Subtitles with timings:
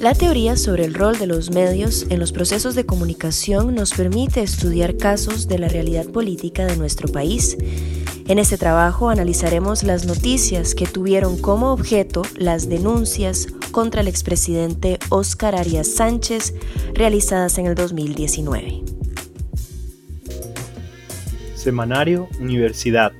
[0.00, 4.42] La teoría sobre el rol de los medios en los procesos de comunicación nos permite
[4.42, 7.56] estudiar casos de la realidad política de nuestro país.
[8.28, 14.98] En este trabajo analizaremos las noticias que tuvieron como objeto las denuncias contra el expresidente
[15.08, 16.52] Óscar Arias Sánchez
[16.92, 18.82] realizadas en el 2019.
[21.54, 23.12] Semanario Universidad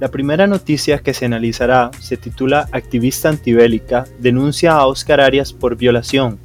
[0.00, 5.76] la primera noticia que se analizará se titula Activista antibélica denuncia a Oscar Arias por
[5.76, 6.38] violación.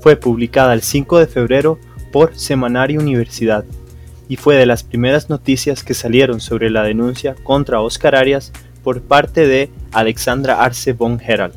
[0.00, 1.78] Fue publicada el 5 de febrero
[2.12, 3.64] por Semanario Universidad
[4.26, 8.52] y fue de las primeras noticias que salieron sobre la denuncia contra Oscar Arias
[8.82, 11.54] por parte de Alexandra Arce von Herald.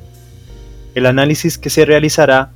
[0.96, 2.52] El análisis que se realizará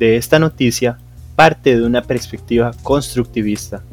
[0.00, 0.98] de esta noticia
[1.36, 3.84] parte de una perspectiva constructivista.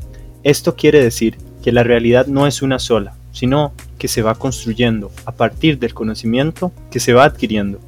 [0.41, 5.11] Esto quiere decir que la realidad no es una sola, sino que se va construyendo
[5.25, 7.79] a partir del conocimiento que se va adquiriendo.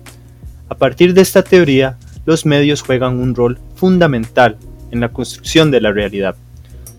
[0.69, 4.57] A partir de esta teoría, los medios juegan un rol fundamental
[4.91, 6.35] en la construcción de la realidad.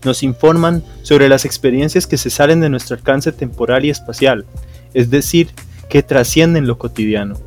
[0.03, 4.45] Nos informan sobre las experiencias que se salen de nuestro alcance temporal y espacial,
[4.93, 5.49] es decir,
[5.89, 7.39] que trascienden lo cotidiano.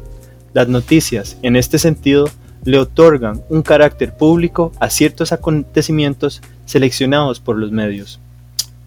[0.55, 2.31] Las noticias, en este sentido,
[2.65, 8.21] le otorgan un carácter público a ciertos acontecimientos seleccionados por los medios.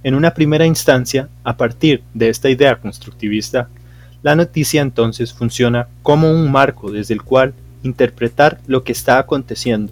[0.03, 3.67] En una primera instancia, a partir de esta idea constructivista,
[4.22, 9.91] la noticia entonces funciona como un marco desde el cual interpretar lo que está aconteciendo.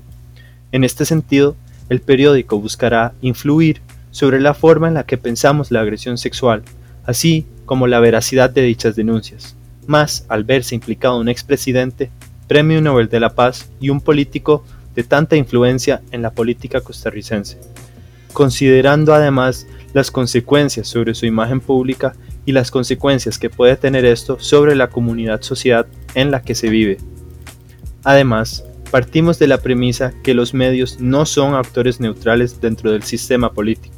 [0.72, 1.56] En este sentido,
[1.90, 6.64] el periódico buscará influir sobre la forma en la que pensamos la agresión sexual,
[7.06, 9.56] así como la veracidad de dichas denuncias,
[9.88, 12.10] más al verse implicado un expresidente,
[12.48, 14.64] Premio Nobel de la Paz y un político
[14.96, 17.58] de tanta influencia en la política costarricense,
[18.34, 24.38] considerando además las consecuencias sobre su imagen pública y las consecuencias que puede tener esto
[24.40, 26.98] sobre la comunidad sociedad en la que se vive.
[28.04, 33.52] Además, partimos de la premisa que los medios no son actores neutrales dentro del sistema
[33.52, 33.96] político,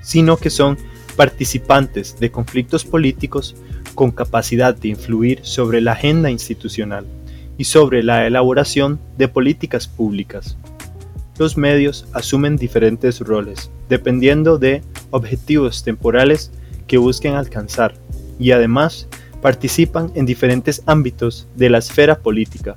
[0.00, 0.78] sino que son
[1.16, 3.56] participantes de conflictos políticos
[3.94, 7.06] con capacidad de influir sobre la agenda institucional
[7.58, 10.56] y sobre la elaboración de políticas públicas.
[11.38, 16.50] Los medios asumen diferentes roles, dependiendo de objetivos temporales
[16.86, 17.94] que busquen alcanzar
[18.38, 19.06] y además
[19.42, 22.76] participan en diferentes ámbitos de la esfera política,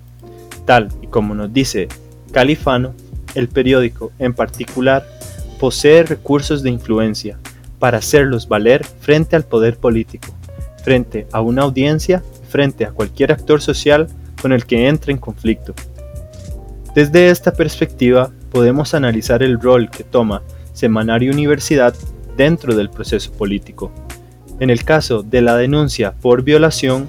[0.66, 1.88] tal y como nos dice
[2.32, 2.94] Califano,
[3.34, 5.08] el periódico en particular
[5.60, 7.40] posee recursos de influencia
[7.80, 10.28] para hacerlos valer frente al poder político,
[10.84, 14.08] frente a una audiencia, frente a cualquier actor social
[14.42, 15.74] con el que entre en conflicto.
[16.94, 20.42] Desde esta perspectiva podemos analizar el rol que toma
[20.74, 21.94] Semanario Universidad
[22.38, 23.92] dentro del proceso político.
[24.60, 27.08] En el caso de la denuncia por violación,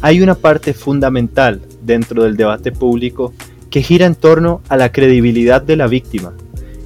[0.00, 3.32] hay una parte fundamental dentro del debate público
[3.70, 6.32] que gira en torno a la credibilidad de la víctima.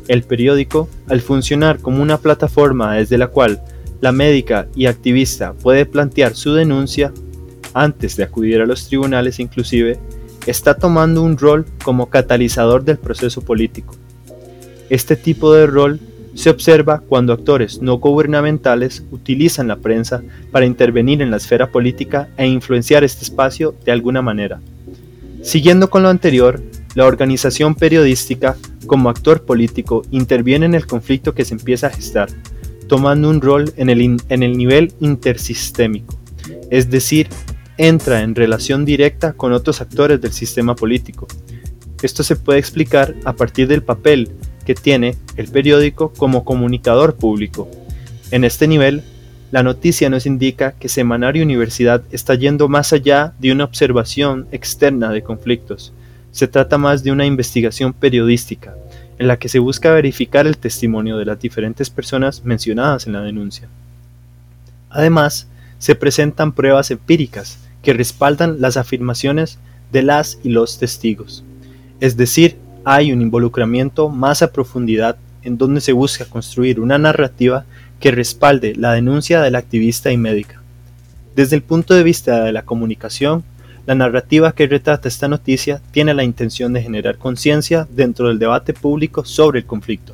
[0.08, 3.60] El periódico, al funcionar como una plataforma desde la cual
[4.00, 7.12] la médica y activista puede plantear su denuncia,
[7.74, 9.98] antes de acudir a los tribunales inclusive,
[10.46, 13.94] está tomando un rol como catalizador del proceso político.
[14.88, 16.00] Este tipo de rol
[16.34, 22.28] se observa cuando actores no gubernamentales utilizan la prensa para intervenir en la esfera política
[22.36, 24.60] e influenciar este espacio de alguna manera.
[25.42, 26.62] Siguiendo con lo anterior,
[26.94, 28.56] la organización periodística,
[28.86, 32.28] como actor político, interviene en el conflicto que se empieza a gestar,
[32.88, 36.18] tomando un rol en el, en el nivel intersistémico,
[36.70, 37.28] es decir,
[37.82, 41.26] entra en relación directa con otros actores del sistema político.
[42.02, 44.32] Esto se puede explicar a partir del papel
[44.66, 47.70] que tiene el periódico como comunicador público.
[48.30, 49.02] En este nivel,
[49.50, 55.10] la noticia nos indica que Semanario Universidad está yendo más allá de una observación externa
[55.10, 55.94] de conflictos.
[56.32, 58.74] Se trata más de una investigación periodística,
[59.18, 63.22] en la que se busca verificar el testimonio de las diferentes personas mencionadas en la
[63.22, 63.68] denuncia.
[64.90, 65.48] Además,
[65.78, 69.58] se presentan pruebas empíricas que respaldan las afirmaciones
[69.92, 71.44] de las y los testigos,
[72.00, 77.64] es decir, hay un involucramiento más a profundidad en donde se busca construir una narrativa
[77.98, 80.62] que respalde la denuncia del activista y médica.
[81.36, 83.44] Desde el punto de vista de la comunicación,
[83.86, 88.72] la narrativa que retrata esta noticia tiene la intención de generar conciencia dentro del debate
[88.72, 90.12] público sobre el conflicto.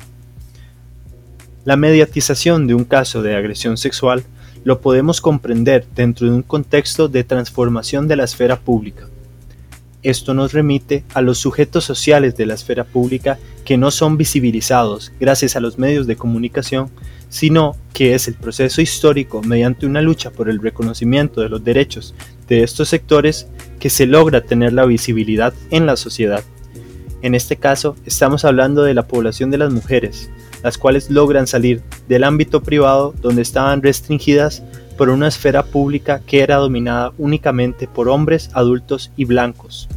[1.65, 4.23] La mediatización de un caso de agresión sexual
[4.67, 9.07] lo podemos comprender dentro de un contexto de transformación de la esfera pública,
[10.03, 15.13] esto nos remite a los sujetos sociales de la esfera pública que no son visibilizados
[15.21, 16.89] gracias a los medios de comunicación,
[17.29, 22.13] sino que es el proceso histórico mediante una lucha por el reconocimiento de los derechos
[22.49, 23.47] de estos sectores
[23.79, 26.43] que se logra tener la visibilidad en la sociedad.
[27.21, 30.29] En este caso, estamos hablando de la población de las mujeres,
[30.63, 34.63] las cuales logran salir del ámbito privado donde estaban restringidas
[34.97, 39.87] por una esfera pública que era dominada únicamente por hombres adultos y blancos.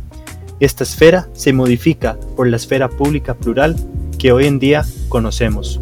[0.60, 3.76] Esta esfera se modifica por la esfera pública plural
[4.18, 5.80] que hoy en día conocemos.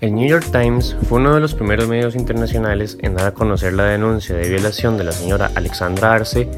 [0.00, 3.72] El New York Times fue uno de los primeros medios internacionales en dar a conocer
[3.72, 6.48] la denuncia de violación de la señora Alexandra Arce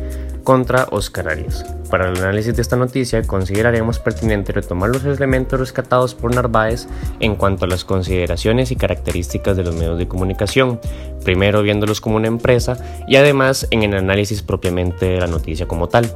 [0.48, 1.62] contra Oscar Arias.
[1.90, 6.86] Para el análisis de esta noticia, consideraremos pertinente retomar los elementos rescatados por Narváez
[7.20, 10.80] en cuanto a las consideraciones y características de los medios de comunicación,
[11.22, 15.90] primero viéndolos como una empresa y además en el análisis propiamente de la noticia como
[15.90, 16.10] tal.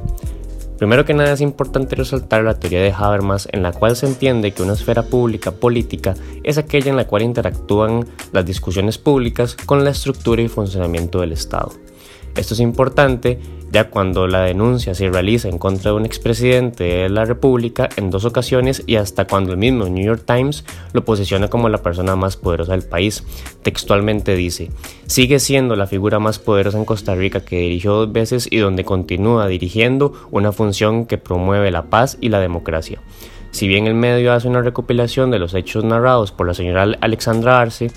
[0.78, 4.52] Primero que nada es importante resaltar la teoría de Habermas en la cual se entiende
[4.52, 9.84] que una esfera pública política es aquella en la cual interactúan las discusiones públicas con
[9.84, 11.72] la estructura y funcionamiento del Estado.
[12.34, 13.38] Esto es importante
[13.72, 18.10] ya cuando la denuncia se realiza en contra de un expresidente de la República en
[18.10, 22.14] dos ocasiones y hasta cuando el mismo New York Times lo posiciona como la persona
[22.14, 23.24] más poderosa del país.
[23.62, 24.70] Textualmente dice,
[25.06, 28.84] sigue siendo la figura más poderosa en Costa Rica que dirigió dos veces y donde
[28.84, 33.00] continúa dirigiendo una función que promueve la paz y la democracia.
[33.52, 37.60] Si bien el medio hace una recopilación de los hechos narrados por la señora Alexandra
[37.60, 37.90] Arce,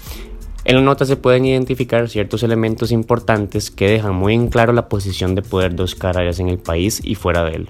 [0.66, 4.90] en la nota se pueden identificar ciertos elementos importantes que dejan muy en claro la
[4.90, 7.68] posición de poder de Oscar Arias en el país y fuera de él.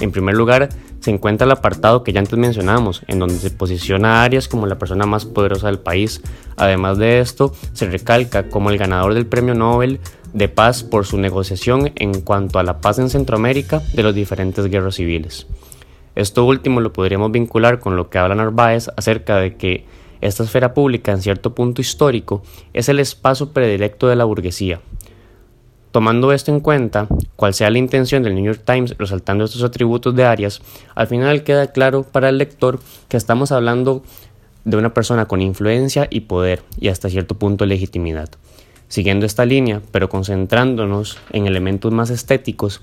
[0.00, 0.68] En primer lugar,
[1.00, 4.66] se encuentra el apartado que ya antes mencionamos, en donde se posiciona a Arias como
[4.66, 6.20] la persona más poderosa del país.
[6.56, 10.00] Además de esto, se recalca como el ganador del Premio Nobel
[10.32, 14.66] de Paz por su negociación en cuanto a la paz en Centroamérica de las diferentes
[14.66, 15.46] guerras civiles.
[16.16, 19.84] Esto último lo podríamos vincular con lo que habla Narváez acerca de que
[20.20, 22.42] esta esfera pública, en cierto punto histórico,
[22.72, 24.80] es el espacio predilecto de la burguesía.
[25.92, 30.14] Tomando esto en cuenta, cual sea la intención del New York Times resaltando estos atributos
[30.14, 30.60] de Arias,
[30.94, 34.02] al final queda claro para el lector que estamos hablando
[34.66, 38.28] de una persona con influencia y poder y hasta cierto punto legitimidad.
[38.88, 42.82] Siguiendo esta línea, pero concentrándonos en elementos más estéticos,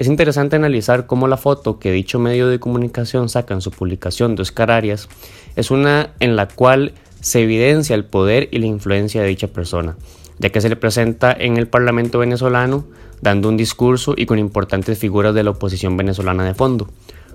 [0.00, 4.34] es interesante analizar cómo la foto que dicho medio de comunicación saca en su publicación
[4.34, 5.10] de Oscar Arias
[5.56, 9.98] es una en la cual se evidencia el poder y la influencia de dicha persona,
[10.38, 12.86] ya que se le presenta en el Parlamento venezolano
[13.20, 16.88] dando un discurso y con importantes figuras de la oposición venezolana de fondo.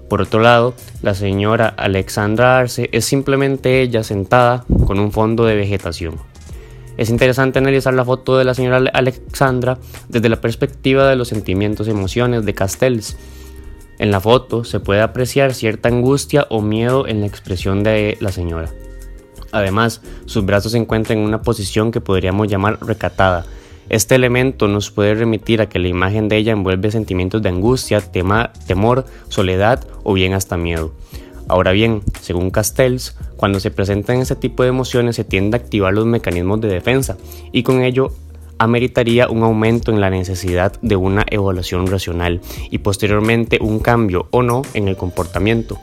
[0.09, 0.73] Por otro lado,
[1.03, 6.15] la señora Alexandra Arce es simplemente ella sentada con un fondo de vegetación.
[6.97, 9.77] Es interesante analizar la foto de la señora Alexandra
[10.07, 13.17] desde la perspectiva de los sentimientos y emociones de Castells.
[13.99, 18.31] En la foto se puede apreciar cierta angustia o miedo en la expresión de la
[18.31, 18.69] señora.
[19.51, 23.45] Además, sus brazos se encuentran en una posición que podríamos llamar recatada.
[23.87, 28.01] Este elemento nos puede remitir a que la imagen de ella envuelve sentimientos de angustia,
[28.01, 30.91] temor, soledad o bien hasta miedo.
[31.47, 35.93] Ahora bien, según Castells, cuando se presentan ese tipo de emociones se tiende a activar
[35.93, 37.17] los mecanismos de defensa
[37.51, 38.11] y con ello
[38.57, 44.41] ameritaría un aumento en la necesidad de una evaluación racional y posteriormente un cambio o
[44.41, 45.77] no en el comportamiento.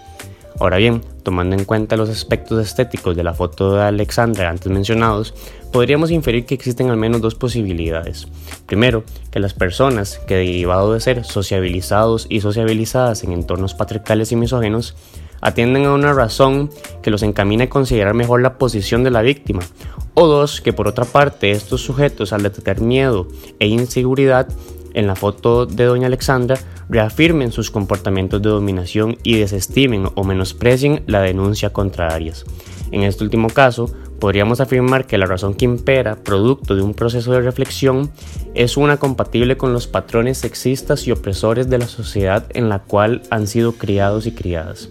[0.59, 5.35] Ahora bien, tomando en cuenta los aspectos estéticos de la foto de Alexandra antes mencionados,
[5.73, 8.29] podríamos inferir que existen al menos dos posibilidades.
[8.67, 14.37] Primero, que las personas que derivado de ser sociabilizados y sociabilizadas en entornos patriarcales y
[14.37, 14.95] misógenos
[15.43, 16.71] atienden a una razón
[17.03, 19.61] que los encamina a considerar mejor la posición de la víctima,
[20.15, 24.49] o dos, que por otra parte estos sujetos al detectar miedo e inseguridad
[24.95, 26.59] en la foto de doña Alexandra
[26.89, 32.45] reafirmen sus comportamientos de dominación y desestimen o menosprecien la denuncia contra Arias.
[32.91, 37.33] En este último caso, podríamos afirmar que la razón que impera, producto de un proceso
[37.33, 38.11] de reflexión,
[38.55, 43.23] es una compatible con los patrones sexistas y opresores de la sociedad en la cual
[43.31, 44.91] han sido criados y criadas.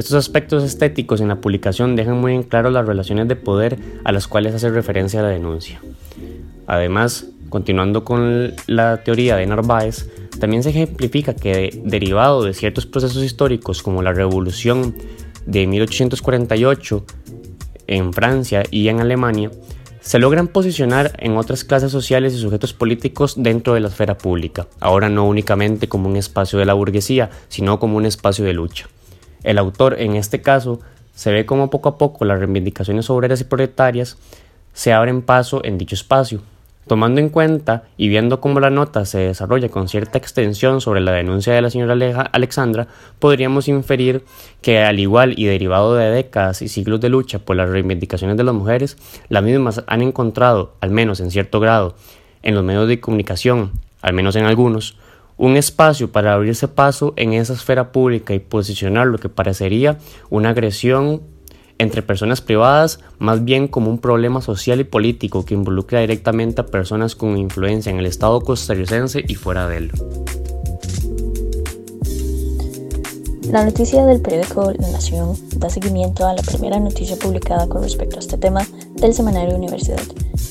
[0.00, 4.12] Estos aspectos estéticos en la publicación dejan muy en claro las relaciones de poder a
[4.12, 5.82] las cuales hace referencia la denuncia.
[6.66, 13.22] Además, continuando con la teoría de Narváez, también se ejemplifica que derivado de ciertos procesos
[13.22, 14.96] históricos como la Revolución
[15.44, 17.04] de 1848
[17.86, 19.50] en Francia y en Alemania,
[20.00, 24.66] se logran posicionar en otras clases sociales y sujetos políticos dentro de la esfera pública,
[24.80, 28.88] ahora no únicamente como un espacio de la burguesía, sino como un espacio de lucha.
[29.42, 30.80] El autor, en este caso,
[31.14, 34.16] se ve como poco a poco las reivindicaciones obreras y proletarias
[34.72, 36.40] se abren paso en dicho espacio.
[36.86, 41.12] Tomando en cuenta y viendo cómo la nota se desarrolla con cierta extensión sobre la
[41.12, 41.92] denuncia de la señora
[42.32, 44.24] Alexandra, podríamos inferir
[44.60, 48.44] que al igual y derivado de décadas y siglos de lucha por las reivindicaciones de
[48.44, 48.96] las mujeres,
[49.28, 51.94] las mismas han encontrado, al menos en cierto grado,
[52.42, 54.96] en los medios de comunicación, al menos en algunos,
[55.40, 59.96] un espacio para abrirse paso en esa esfera pública y posicionar lo que parecería
[60.28, 61.22] una agresión
[61.78, 66.66] entre personas privadas, más bien como un problema social y político que involucra directamente a
[66.66, 69.92] personas con influencia en el Estado costarricense y fuera de él.
[73.50, 78.16] La noticia del periódico La Nación da seguimiento a la primera noticia publicada con respecto
[78.16, 78.60] a este tema
[79.00, 80.02] del semanario Universidad,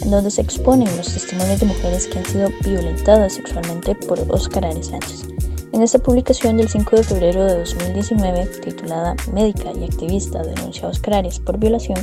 [0.01, 4.65] en donde se exponen los testimonios de mujeres que han sido violentadas sexualmente por Oscar
[4.65, 5.27] Arias Sánchez.
[5.71, 10.89] En esta publicación del 5 de febrero de 2019, titulada Médica y activista denuncia a
[10.89, 11.99] Oscar Arias por violación,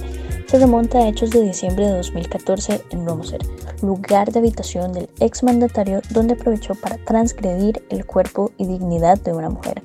[0.46, 3.40] se remonta a hechos de diciembre de 2014 en Romoser,
[3.82, 9.50] lugar de habitación del exmandatario donde aprovechó para transgredir el cuerpo y dignidad de una
[9.50, 9.82] mujer.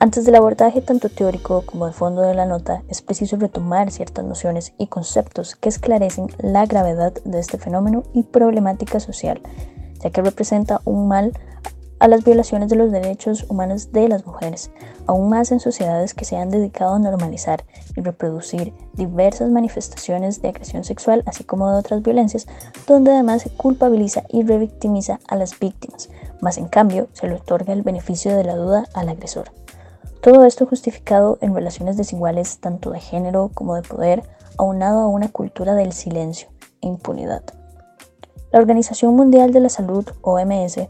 [0.00, 4.24] Antes del abordaje tanto teórico como de fondo de la nota, es preciso retomar ciertas
[4.24, 9.42] nociones y conceptos que esclarecen la gravedad de este fenómeno y problemática social,
[10.00, 11.32] ya que representa un mal
[11.98, 14.70] a las violaciones de los derechos humanos de las mujeres,
[15.08, 17.64] aún más en sociedades que se han dedicado a normalizar
[17.96, 22.46] y reproducir diversas manifestaciones de agresión sexual, así como de otras violencias,
[22.86, 26.08] donde además se culpabiliza y revictimiza a las víctimas,
[26.40, 29.50] más en cambio se le otorga el beneficio de la duda al agresor.
[30.28, 34.24] Todo esto justificado en relaciones desiguales tanto de género como de poder,
[34.58, 36.50] aunado a una cultura del silencio
[36.82, 37.42] e impunidad.
[38.52, 40.80] La Organización Mundial de la Salud, OMS,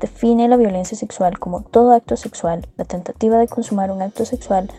[0.00, 4.72] define la violencia sexual como todo acto sexual, la tentativa de consumar un acto sexual,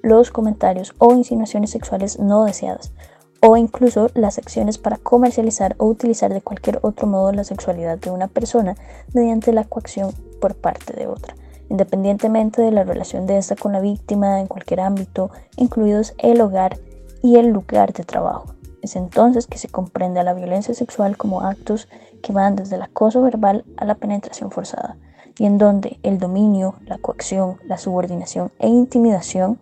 [0.00, 2.92] los comentarios o insinuaciones sexuales no deseadas,
[3.40, 8.10] o incluso las acciones para comercializar o utilizar de cualquier otro modo la sexualidad de
[8.10, 8.76] una persona
[9.12, 11.34] mediante la coacción por parte de otra
[11.68, 16.78] independientemente de la relación de esta con la víctima en cualquier ámbito, incluidos el hogar
[17.22, 18.54] y el lugar de trabajo.
[18.82, 21.88] Es entonces que se comprende a la violencia sexual como actos
[22.22, 24.96] que van desde el acoso verbal a la penetración forzada,
[25.38, 29.58] y en donde el dominio, la coacción, la subordinación e intimidación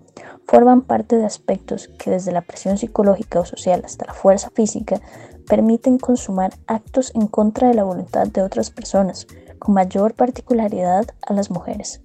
[0.46, 5.00] forman parte de aspectos que desde la presión psicológica o social hasta la fuerza física
[5.48, 9.26] permiten consumar actos en contra de la voluntad de otras personas,
[9.64, 12.02] con mayor particularidad a las mujeres.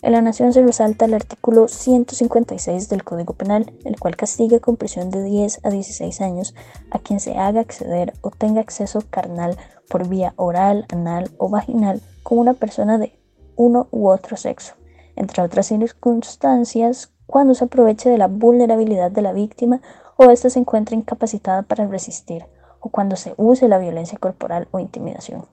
[0.00, 4.76] En la Nación se resalta el artículo 156 del Código Penal, el cual castiga con
[4.76, 6.54] prisión de 10 a 16 años
[6.90, 9.58] a quien se haga acceder o tenga acceso carnal
[9.90, 13.18] por vía oral, anal o vaginal con una persona de
[13.54, 14.74] uno u otro sexo,
[15.14, 19.82] entre otras circunstancias cuando se aproveche de la vulnerabilidad de la víctima
[20.16, 22.46] o ésta se encuentre incapacitada para resistir,
[22.80, 25.46] o cuando se use la violencia corporal o intimidación.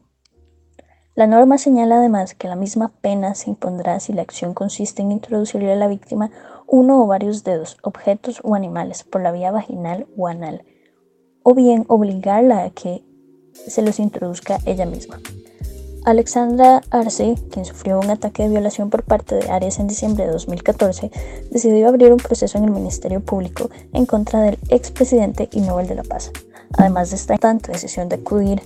[1.13, 5.11] La norma señala además que la misma pena se impondrá si la acción consiste en
[5.11, 6.31] introducirle a la víctima
[6.67, 10.63] uno o varios dedos, objetos o animales por la vía vaginal o anal,
[11.43, 13.03] o bien obligarla a que
[13.53, 15.19] se los introduzca ella misma.
[16.05, 20.31] Alexandra Arce, quien sufrió un ataque de violación por parte de Arias en diciembre de
[20.31, 21.11] 2014,
[21.51, 25.95] decidió abrir un proceso en el Ministerio Público en contra del expresidente y Nobel de
[25.95, 26.31] la Paz.
[26.77, 28.61] Además de esta decisión de acudir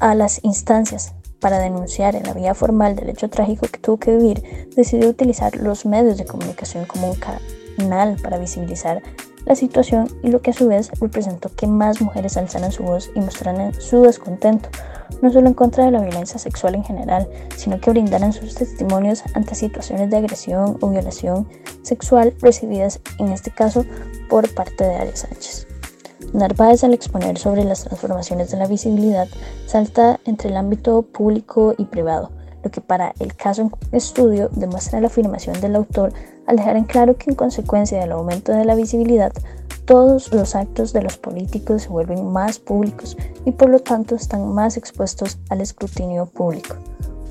[0.00, 4.16] a las instancias para denunciar en la vía formal del hecho trágico que tuvo que
[4.16, 4.42] vivir,
[4.74, 9.02] decidió utilizar los medios de comunicación como un canal para visibilizar
[9.46, 13.10] la situación y lo que a su vez representó que más mujeres alzaran su voz
[13.14, 14.68] y mostraran su descontento,
[15.22, 19.22] no solo en contra de la violencia sexual en general, sino que brindaran sus testimonios
[19.34, 21.48] ante situaciones de agresión o violación
[21.82, 23.86] sexual recibidas en este caso
[24.28, 25.65] por parte de Arias Sánchez.
[26.36, 29.26] Narváez al exponer sobre las transformaciones de la visibilidad
[29.64, 32.30] salta entre el ámbito público y privado,
[32.62, 36.12] lo que para el caso en estudio demuestra la afirmación del autor
[36.46, 39.32] al dejar en claro que en consecuencia del aumento de la visibilidad,
[39.86, 43.16] todos los actos de los políticos se vuelven más públicos
[43.46, 46.76] y por lo tanto están más expuestos al escrutinio público.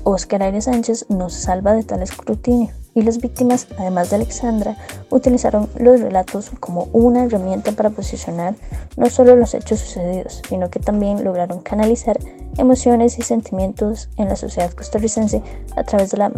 [0.08, 4.76] Oscar Aires Sánchez nos salva de tal escrutinio y las víctimas, además de Alexandra,
[5.10, 8.54] utilizaron los relatos como una herramienta para posicionar
[8.96, 12.20] no solo los hechos sucedidos, sino que también lograron canalizar
[12.56, 15.42] emociones y sentimientos en la sociedad costarricense
[15.74, 16.28] a través de la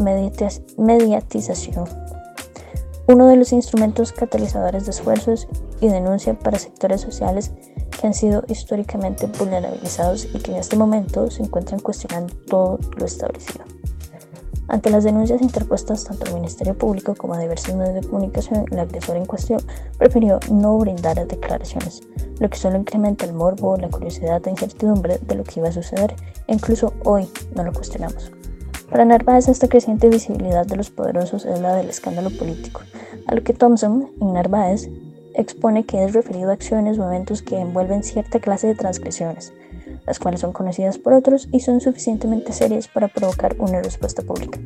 [0.79, 1.85] mediatización.
[3.07, 5.47] Uno de los instrumentos catalizadores de esfuerzos
[5.83, 7.53] y denuncia para sectores sociales
[7.99, 13.05] que han sido históricamente vulnerabilizados y que en este momento se encuentran cuestionando todo lo
[13.05, 13.65] establecido.
[14.69, 18.79] Ante las denuncias interpuestas tanto al Ministerio Público como a diversos medios de comunicación, el
[18.79, 19.61] agresor en cuestión
[19.97, 22.03] prefirió no brindar declaraciones,
[22.39, 25.73] lo que solo incrementa el morbo, la curiosidad e incertidumbre de lo que iba a
[25.73, 26.15] suceder,
[26.47, 28.31] e incluso hoy no lo cuestionamos.
[28.91, 32.83] Para Narváez, esta creciente visibilidad de los poderosos es la del escándalo político,
[33.27, 34.91] a lo que Thompson, en Narváez,
[35.39, 39.53] expone que es referido a acciones o eventos que envuelven cierta clase de transgresiones,
[40.07, 44.59] las cuales son conocidas por otros y son suficientemente serias para provocar una respuesta pública.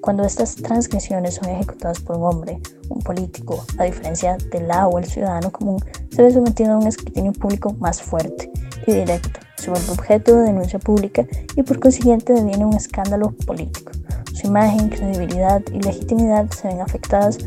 [0.00, 4.98] Cuando estas transgresiones son ejecutadas por un hombre, un político, a diferencia del la o
[4.98, 8.50] el ciudadano común, se ve sometido a un escrutinio público más fuerte
[8.86, 13.92] y directo, se vuelve objeto de denuncia pública y por consiguiente deviene un escándalo político.
[14.32, 17.38] Su imagen, credibilidad y legitimidad se ven afectadas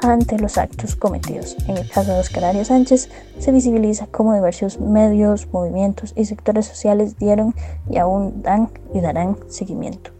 [0.00, 1.56] ante los actos cometidos.
[1.68, 6.66] En el caso de Oscar Arias Sánchez, se visibiliza cómo diversos medios, movimientos y sectores
[6.66, 7.54] sociales dieron
[7.90, 10.10] y aún dan y darán seguimiento.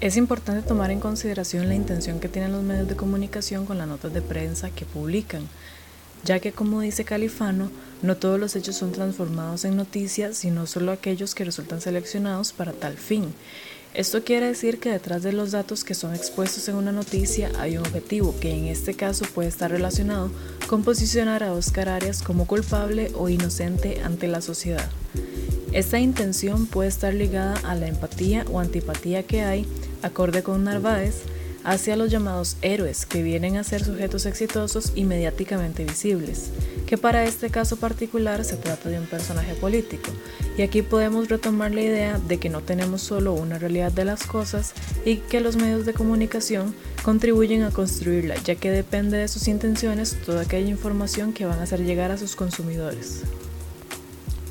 [0.00, 3.86] Es importante tomar en consideración la intención que tienen los medios de comunicación con las
[3.86, 5.42] notas de prensa que publican,
[6.24, 10.92] ya que como dice Califano, no todos los hechos son transformados en noticias, sino solo
[10.92, 13.34] aquellos que resultan seleccionados para tal fin.
[13.92, 17.76] Esto quiere decir que detrás de los datos que son expuestos en una noticia hay
[17.76, 20.30] un objetivo que en este caso puede estar relacionado
[20.68, 24.88] con posicionar a Oscar Arias como culpable o inocente ante la sociedad.
[25.72, 29.66] Esta intención puede estar ligada a la empatía o antipatía que hay,
[30.02, 31.22] acorde con Narváez,
[31.64, 36.50] hacia los llamados héroes que vienen a ser sujetos exitosos y mediáticamente visibles,
[36.90, 40.10] que para este caso particular se trata de un personaje político.
[40.58, 44.26] Y aquí podemos retomar la idea de que no tenemos solo una realidad de las
[44.26, 44.72] cosas
[45.04, 50.16] y que los medios de comunicación contribuyen a construirla, ya que depende de sus intenciones
[50.26, 53.22] toda aquella información que van a hacer llegar a sus consumidores.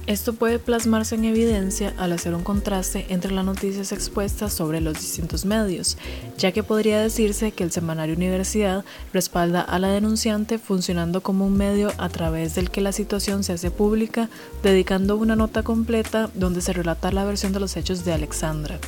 [0.09, 4.95] Esto puede plasmarse en evidencia al hacer un contraste entre las noticias expuestas sobre los
[4.95, 5.99] distintos medios,
[6.35, 11.55] ya que podría decirse que el semanario Universidad respalda a la denunciante funcionando como un
[11.55, 14.31] medio a través del que la situación se hace pública,
[14.63, 18.79] dedicando una nota completa donde se relata la versión de los hechos de Alexandra.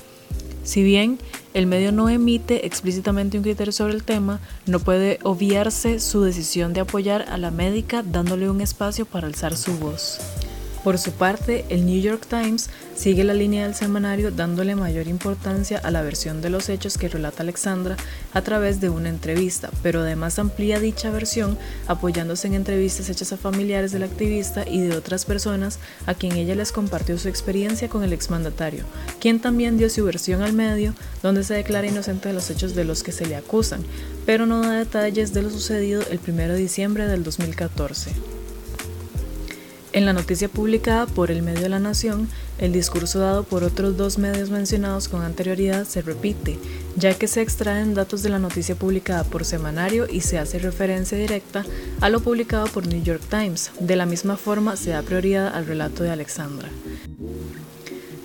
[0.63, 1.19] Si bien
[1.53, 6.73] el medio no emite explícitamente un criterio sobre el tema, no puede obviarse su decisión
[6.73, 10.19] de apoyar a la médica dándole un espacio para alzar su voz.
[10.83, 15.77] Por su parte, el New York Times sigue la línea del semanario dándole mayor importancia
[15.77, 17.97] a la versión de los hechos que relata Alexandra
[18.34, 21.56] a través de una entrevista, pero además amplía dicha versión
[21.88, 25.77] apoyándose en entrevistas hechas a familiares del activista y de otras personas
[26.08, 28.86] a quien ella les compartió su experiencia con el exmandatario,
[29.19, 32.86] quien también dio su versión al medio donde se declara inocente de los hechos de
[32.86, 33.84] los que se le acusan,
[34.25, 38.40] pero no da detalles de lo sucedido el 1 de diciembre del 2014.
[39.93, 44.17] En la noticia publicada por el medio la Nación, el discurso dado por otros dos
[44.17, 46.58] medios mencionados con anterioridad se repite,
[46.95, 51.17] ya que se extraen datos de la noticia publicada por semanario y se hace referencia
[51.17, 51.65] directa
[51.99, 53.71] a lo publicado por New York Times.
[53.82, 56.69] De la misma forma, se da prioridad al relato de Alexandra.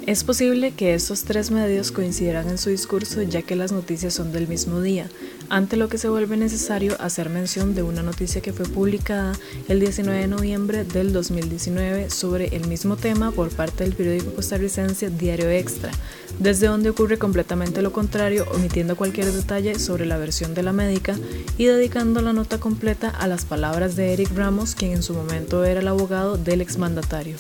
[0.06, 4.30] Es posible que estos tres medios coincidieran en su discurso ya que las noticias son
[4.30, 5.08] del mismo día,
[5.48, 9.32] ante lo que se vuelve necesario hacer mención de una noticia que fue publicada
[9.66, 15.10] el 19 de noviembre del 2019 sobre el mismo tema por parte del periódico costarricense
[15.10, 15.90] Diario Extra,
[16.38, 21.16] desde donde ocurre completamente lo contrario, omitiendo cualquier detalle sobre la versión de la médica
[21.58, 25.64] y dedicando la nota completa a las palabras de Eric Ramos, quien en su momento
[25.64, 27.34] era el abogado del exmandatario.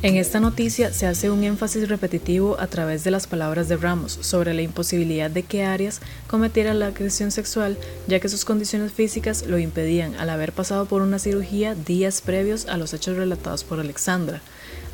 [0.00, 4.16] En esta noticia se hace un énfasis repetitivo a través de las palabras de Ramos
[4.20, 9.44] sobre la imposibilidad de que Arias cometiera la agresión sexual, ya que sus condiciones físicas
[9.48, 13.80] lo impedían al haber pasado por una cirugía días previos a los hechos relatados por
[13.80, 14.40] Alexandra.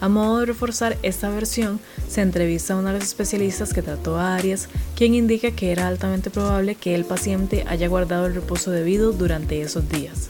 [0.00, 4.16] A modo de reforzar esta versión, se entrevista a una de las especialistas que trató
[4.16, 8.70] a Arias, quien indica que era altamente probable que el paciente haya guardado el reposo
[8.70, 10.28] debido durante esos días.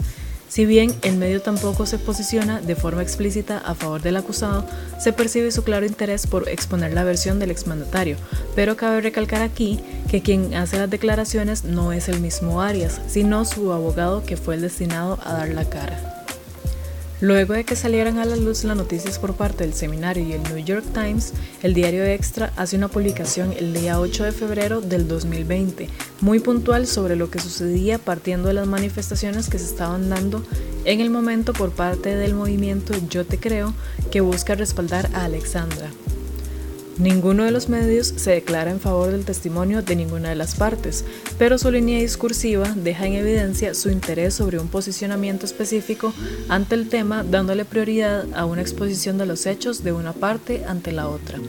[0.54, 4.64] Si bien el medio tampoco se posiciona de forma explícita a favor del acusado,
[5.00, 8.16] se percibe su claro interés por exponer la versión del exmandatario,
[8.54, 13.44] pero cabe recalcar aquí que quien hace las declaraciones no es el mismo Arias, sino
[13.44, 16.13] su abogado que fue el destinado a dar la cara.
[17.24, 20.42] Luego de que salieran a la luz las noticias por parte del seminario y el
[20.42, 21.32] New York Times,
[21.62, 25.88] el diario Extra hace una publicación el día 8 de febrero del 2020,
[26.20, 30.44] muy puntual sobre lo que sucedía partiendo de las manifestaciones que se estaban dando
[30.84, 33.72] en el momento por parte del movimiento Yo Te Creo,
[34.10, 35.88] que busca respaldar a Alexandra.
[36.98, 41.04] Ninguno de los medios se declara en favor del testimonio de ninguna de las partes,
[41.38, 46.14] pero su línea discursiva deja en evidencia su interés sobre un posicionamiento específico
[46.48, 50.92] ante el tema, dándole prioridad a una exposición de los hechos de una parte ante
[50.92, 51.40] la otra.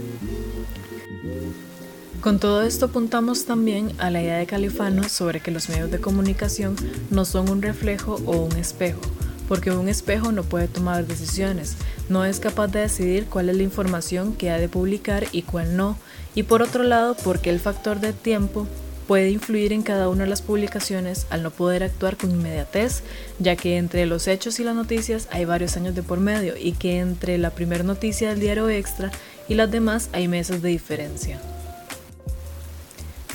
[2.21, 6.01] Con todo esto apuntamos también a la idea de Califano sobre que los medios de
[6.01, 6.75] comunicación
[7.11, 8.99] no son un reflejo o un espejo,
[9.47, 11.75] porque un espejo no puede tomar decisiones,
[12.09, 15.75] no es capaz de decidir cuál es la información que ha de publicar y cuál
[15.77, 15.97] no,
[16.33, 18.67] y por otro lado porque el factor de tiempo
[19.07, 23.03] puede influir en cada una de las publicaciones al no poder actuar con inmediatez,
[23.39, 26.73] ya que entre los hechos y las noticias hay varios años de por medio y
[26.73, 29.11] que entre la primera noticia del diario extra
[29.47, 31.39] y las demás hay meses de diferencia.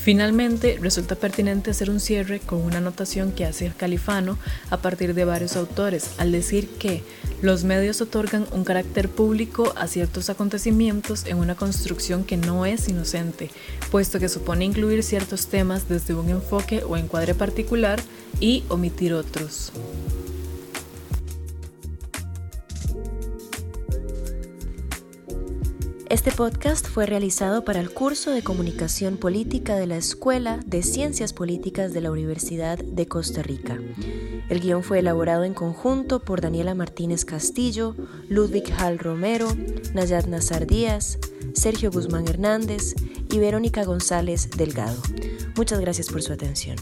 [0.02, 4.38] Finalmente, resulta pertinente hacer un cierre con una anotación que hace el califano
[4.70, 7.02] a partir de varios autores, al decir que
[7.42, 12.88] los medios otorgan un carácter público a ciertos acontecimientos en una construcción que no es
[12.88, 13.50] inocente,
[13.90, 18.00] puesto que supone incluir ciertos temas desde un enfoque o encuadre particular
[18.40, 19.70] y omitir otros.
[26.20, 31.33] Este podcast fue realizado para el curso de Comunicación Política de la Escuela de Ciencias
[31.33, 33.78] Políticas de la Universidad de Costa Rica.
[34.50, 37.96] El guion fue elaborado en conjunto por Daniela Martínez Castillo,
[38.28, 39.48] Ludwig Hall Romero,
[39.94, 41.18] Nayat Nazar Díaz,
[41.54, 42.94] Sergio Guzmán Hernández
[43.30, 45.00] y Verónica González Delgado.
[45.56, 46.76] Muchas gracias por su atención.